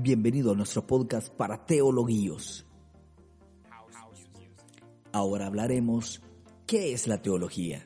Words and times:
Bienvenido 0.00 0.52
a 0.52 0.54
nuestro 0.54 0.86
podcast 0.86 1.28
para 1.28 1.66
teologuillos. 1.66 2.64
Ahora 5.10 5.46
hablaremos 5.46 6.22
qué 6.68 6.92
es 6.92 7.08
la 7.08 7.20
teología. 7.20 7.84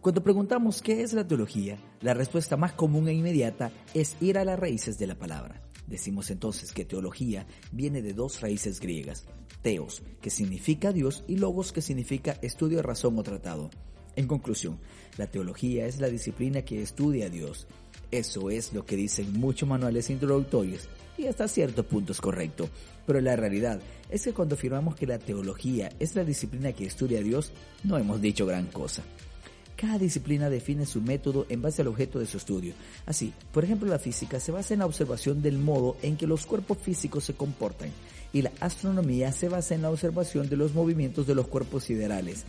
Cuando 0.00 0.22
preguntamos 0.22 0.80
qué 0.80 1.02
es 1.02 1.12
la 1.12 1.28
teología, 1.28 1.76
la 2.00 2.14
respuesta 2.14 2.56
más 2.56 2.72
común 2.72 3.08
e 3.08 3.12
inmediata 3.12 3.70
es 3.92 4.16
ir 4.22 4.38
a 4.38 4.44
las 4.46 4.58
raíces 4.58 4.98
de 4.98 5.08
la 5.08 5.18
palabra. 5.18 5.60
Decimos 5.86 6.30
entonces 6.30 6.72
que 6.72 6.86
teología 6.86 7.46
viene 7.72 8.00
de 8.00 8.14
dos 8.14 8.40
raíces 8.40 8.80
griegas, 8.80 9.26
teos, 9.60 10.02
que 10.22 10.30
significa 10.30 10.94
Dios, 10.94 11.24
y 11.28 11.36
logos, 11.36 11.72
que 11.72 11.82
significa 11.82 12.38
estudio, 12.40 12.80
razón 12.80 13.18
o 13.18 13.22
tratado. 13.22 13.68
En 14.16 14.26
conclusión, 14.26 14.78
la 15.16 15.26
teología 15.26 15.86
es 15.86 16.00
la 16.00 16.08
disciplina 16.08 16.62
que 16.62 16.82
estudia 16.82 17.26
a 17.26 17.30
Dios. 17.30 17.66
Eso 18.10 18.50
es 18.50 18.72
lo 18.72 18.84
que 18.84 18.96
dicen 18.96 19.32
muchos 19.38 19.68
manuales 19.68 20.10
introductorios 20.10 20.88
y 21.16 21.26
hasta 21.26 21.46
cierto 21.48 21.84
punto 21.84 22.12
es 22.12 22.20
correcto. 22.20 22.68
Pero 23.06 23.20
la 23.20 23.36
realidad 23.36 23.80
es 24.08 24.24
que 24.24 24.32
cuando 24.32 24.54
afirmamos 24.54 24.96
que 24.96 25.06
la 25.06 25.18
teología 25.18 25.90
es 25.98 26.14
la 26.14 26.24
disciplina 26.24 26.72
que 26.72 26.86
estudia 26.86 27.18
a 27.18 27.22
Dios, 27.22 27.52
no 27.84 27.98
hemos 27.98 28.20
dicho 28.20 28.46
gran 28.46 28.66
cosa. 28.66 29.02
Cada 29.76 29.98
disciplina 29.98 30.50
define 30.50 30.84
su 30.84 31.00
método 31.00 31.46
en 31.48 31.62
base 31.62 31.82
al 31.82 31.88
objeto 31.88 32.18
de 32.18 32.26
su 32.26 32.36
estudio. 32.36 32.74
Así, 33.06 33.32
por 33.52 33.64
ejemplo, 33.64 33.88
la 33.88 33.98
física 33.98 34.38
se 34.38 34.52
basa 34.52 34.74
en 34.74 34.80
la 34.80 34.86
observación 34.86 35.40
del 35.40 35.58
modo 35.58 35.96
en 36.02 36.16
que 36.16 36.26
los 36.26 36.44
cuerpos 36.44 36.78
físicos 36.78 37.24
se 37.24 37.34
comportan 37.34 37.90
y 38.32 38.42
la 38.42 38.52
astronomía 38.60 39.32
se 39.32 39.48
basa 39.48 39.74
en 39.74 39.82
la 39.82 39.90
observación 39.90 40.48
de 40.48 40.56
los 40.56 40.74
movimientos 40.74 41.26
de 41.26 41.34
los 41.34 41.48
cuerpos 41.48 41.84
siderales. 41.84 42.44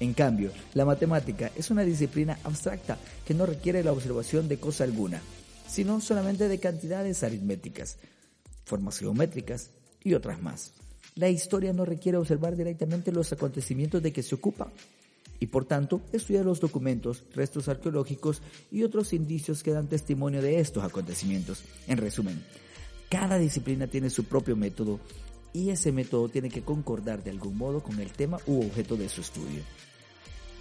En 0.00 0.14
cambio, 0.14 0.50
la 0.72 0.86
matemática 0.86 1.52
es 1.56 1.70
una 1.70 1.82
disciplina 1.82 2.38
abstracta 2.42 2.98
que 3.26 3.34
no 3.34 3.44
requiere 3.44 3.84
la 3.84 3.92
observación 3.92 4.48
de 4.48 4.58
cosa 4.58 4.84
alguna, 4.84 5.20
sino 5.68 6.00
solamente 6.00 6.48
de 6.48 6.58
cantidades 6.58 7.22
aritméticas, 7.22 7.98
formas 8.64 8.98
geométricas 8.98 9.70
y 10.02 10.14
otras 10.14 10.42
más. 10.42 10.72
La 11.16 11.28
historia 11.28 11.74
no 11.74 11.84
requiere 11.84 12.16
observar 12.16 12.56
directamente 12.56 13.12
los 13.12 13.30
acontecimientos 13.32 14.02
de 14.02 14.12
que 14.12 14.22
se 14.22 14.34
ocupa, 14.34 14.72
y 15.38 15.46
por 15.46 15.66
tanto 15.66 16.00
estudia 16.12 16.42
los 16.42 16.60
documentos, 16.60 17.24
restos 17.34 17.68
arqueológicos 17.68 18.40
y 18.70 18.82
otros 18.82 19.12
indicios 19.12 19.62
que 19.62 19.72
dan 19.72 19.88
testimonio 19.88 20.40
de 20.40 20.60
estos 20.60 20.82
acontecimientos. 20.82 21.62
En 21.86 21.98
resumen, 21.98 22.42
cada 23.10 23.38
disciplina 23.38 23.86
tiene 23.86 24.08
su 24.08 24.24
propio 24.24 24.56
método 24.56 25.00
y 25.52 25.70
ese 25.70 25.92
método 25.92 26.28
tiene 26.28 26.48
que 26.48 26.62
concordar 26.62 27.22
de 27.22 27.30
algún 27.30 27.56
modo 27.56 27.82
con 27.82 27.98
el 28.00 28.12
tema 28.12 28.38
u 28.46 28.64
objeto 28.64 28.96
de 28.96 29.08
su 29.08 29.20
estudio. 29.20 29.62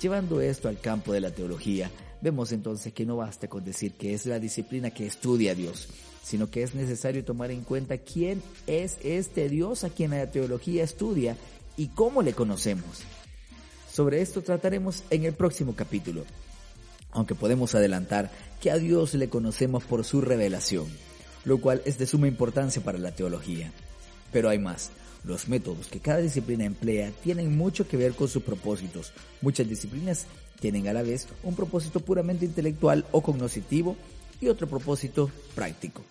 Llevando 0.01 0.41
esto 0.41 0.69
al 0.69 0.79
campo 0.79 1.11
de 1.13 1.21
la 1.21 1.31
teología, 1.31 1.91
vemos 2.21 2.51
entonces 2.51 2.93
que 2.93 3.05
no 3.05 3.17
basta 3.17 3.47
con 3.47 3.63
decir 3.63 3.93
que 3.93 4.13
es 4.13 4.25
la 4.25 4.39
disciplina 4.39 4.91
que 4.91 5.05
estudia 5.05 5.51
a 5.51 5.55
Dios, 5.55 5.89
sino 6.23 6.49
que 6.49 6.63
es 6.63 6.73
necesario 6.73 7.25
tomar 7.25 7.51
en 7.51 7.63
cuenta 7.63 7.97
quién 7.97 8.41
es 8.67 8.97
este 9.03 9.49
Dios 9.49 9.83
a 9.83 9.89
quien 9.89 10.11
la 10.11 10.31
teología 10.31 10.83
estudia 10.83 11.35
y 11.75 11.87
cómo 11.87 12.21
le 12.21 12.33
conocemos. 12.33 13.03
Sobre 13.91 14.21
esto 14.21 14.41
trataremos 14.41 15.03
en 15.09 15.25
el 15.25 15.33
próximo 15.33 15.75
capítulo, 15.75 16.23
aunque 17.11 17.35
podemos 17.35 17.75
adelantar 17.75 18.31
que 18.61 18.71
a 18.71 18.77
Dios 18.77 19.13
le 19.15 19.29
conocemos 19.29 19.83
por 19.83 20.05
su 20.05 20.21
revelación, 20.21 20.87
lo 21.43 21.59
cual 21.59 21.81
es 21.85 21.97
de 21.97 22.05
suma 22.05 22.27
importancia 22.27 22.81
para 22.81 22.97
la 22.97 23.11
teología. 23.11 23.71
Pero 24.31 24.49
hay 24.49 24.59
más. 24.59 24.91
Los 25.23 25.49
métodos 25.49 25.87
que 25.87 25.99
cada 25.99 26.19
disciplina 26.19 26.65
emplea 26.65 27.11
tienen 27.23 27.57
mucho 27.57 27.87
que 27.87 27.97
ver 27.97 28.13
con 28.13 28.27
sus 28.27 28.43
propósitos. 28.43 29.11
Muchas 29.41 29.67
disciplinas 29.67 30.27
tienen 30.59 30.87
a 30.87 30.93
la 30.93 31.03
vez 31.03 31.27
un 31.43 31.55
propósito 31.55 31.99
puramente 31.99 32.45
intelectual 32.45 33.05
o 33.11 33.21
cognoscitivo 33.21 33.95
y 34.41 34.47
otro 34.47 34.67
propósito 34.67 35.29
práctico. 35.55 36.03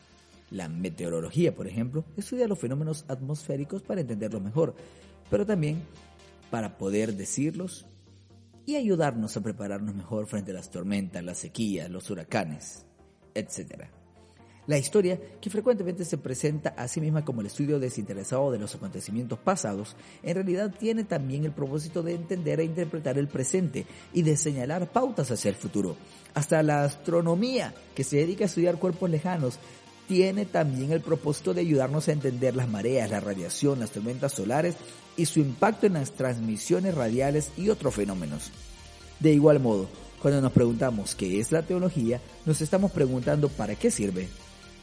La 0.51 0.69
meteorología, 0.69 1.55
por 1.55 1.67
ejemplo, 1.67 2.05
estudia 2.17 2.49
los 2.49 2.59
fenómenos 2.59 3.05
atmosféricos 3.09 3.83
para 3.83 4.01
entenderlo 4.01 4.41
mejor, 4.41 4.75
pero 5.31 5.45
también 5.45 5.83
para 6.51 6.79
poder 6.79 7.15
decirlos 7.15 7.85
y 8.65 8.77
ayudarnos 8.77 9.37
a 9.37 9.43
prepararnos 9.43 9.95
mejor 9.95 10.27
frente 10.27 10.51
a 10.51 10.55
las 10.55 10.71
tormentas, 10.71 11.25
las 11.25 11.39
sequías, 11.39 11.91
los 11.91 12.11
huracanes, 12.11 12.85
etc. 13.35 13.89
La 14.69 14.77
historia, 14.77 15.19
que 15.41 15.49
frecuentemente 15.49 16.05
se 16.05 16.19
presenta 16.19 16.75
a 16.77 16.89
sí 16.89 17.01
misma 17.01 17.25
como 17.25 17.41
el 17.41 17.47
estudio 17.47 17.81
desinteresado 17.81 18.53
de 18.53 18.59
los 18.59 18.75
acontecimientos 18.75 19.39
pasados, 19.39 19.97
en 20.23 20.35
realidad 20.35 20.75
tiene 20.79 21.05
también 21.05 21.47
el 21.47 21.53
propósito 21.53 22.03
de 22.03 22.15
entender 22.15 22.61
e 22.61 22.65
interpretar 22.65 23.17
el 23.17 23.29
presente 23.29 23.87
y 24.13 24.21
de 24.21 24.37
señalar 24.37 24.93
pautas 24.93 25.31
hacia 25.31 25.49
el 25.49 25.55
futuro. 25.55 25.97
Hasta 26.35 26.63
la 26.63 26.85
astronomía, 26.85 27.75
que 27.95 28.05
se 28.05 28.19
dedica 28.19 28.45
a 28.45 28.47
estudiar 28.49 28.79
cuerpos 28.79 29.09
lejanos, 29.09 29.59
tiene 30.07 30.45
también 30.45 30.93
el 30.93 31.01
propósito 31.01 31.55
de 31.55 31.63
ayudarnos 31.63 32.07
a 32.09 32.13
entender 32.13 32.55
las 32.55 32.69
mareas, 32.69 33.11
la 33.11 33.21
radiación, 33.21 33.81
las 33.81 33.93
tormentas 33.93 34.35
solares 34.35 34.77
y 35.17 35.25
su 35.25 35.41
impacto 35.41 35.87
en 35.87 35.95
las 35.95 36.13
transmisiones 36.13 36.95
radiales 36.95 37.53
y 37.57 37.71
otros 37.71 37.95
fenómenos. 37.95 38.53
De 39.19 39.33
igual 39.33 39.61
modo, 39.61 39.89
cuando 40.21 40.43
nos 40.43 40.53
preguntamos 40.53 41.15
qué 41.15 41.41
es 41.41 41.53
la 41.53 41.63
teología, 41.63 42.21
nos 42.45 42.61
estamos 42.61 42.91
preguntando 42.91 43.49
para 43.49 43.75
qué 43.75 43.91
sirve, 43.91 44.29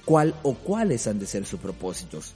cuál 0.06 0.36
o 0.44 0.54
cuáles 0.54 1.08
han 1.08 1.20
de 1.20 1.26
ser 1.26 1.46
sus 1.46 1.60
propósitos. 1.60 2.34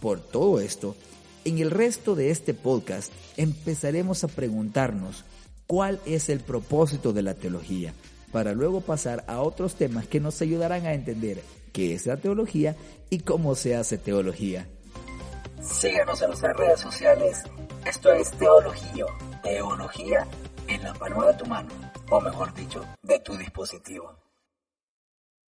Por 0.00 0.20
todo 0.20 0.60
esto, 0.60 0.96
en 1.44 1.58
el 1.58 1.70
resto 1.70 2.14
de 2.14 2.30
este 2.30 2.54
podcast 2.54 3.12
empezaremos 3.36 4.24
a 4.24 4.28
preguntarnos 4.28 5.24
cuál 5.66 6.00
es 6.06 6.28
el 6.28 6.40
propósito 6.40 7.12
de 7.12 7.22
la 7.22 7.34
teología, 7.34 7.94
para 8.32 8.52
luego 8.52 8.80
pasar 8.80 9.24
a 9.28 9.40
otros 9.40 9.76
temas 9.76 10.06
que 10.06 10.20
nos 10.20 10.40
ayudarán 10.42 10.86
a 10.86 10.94
entender 10.94 11.42
qué 11.72 11.94
es 11.94 12.06
la 12.06 12.16
teología 12.16 12.76
y 13.10 13.20
cómo 13.20 13.54
se 13.54 13.76
hace 13.76 13.98
teología. 13.98 14.66
Síguenos 15.62 16.20
en 16.20 16.28
nuestras 16.28 16.56
redes 16.56 16.80
sociales. 16.80 17.42
Esto 17.86 18.12
es 18.12 18.30
Teología. 18.32 19.06
Teología 19.42 20.26
en 20.68 20.82
la 20.82 20.92
palma 20.94 21.26
de 21.28 21.34
tu 21.34 21.46
mano, 21.46 21.70
o 22.10 22.20
mejor 22.20 22.52
dicho, 22.54 22.84
de 23.02 23.18
tu 23.20 23.36
dispositivo. 23.36 24.14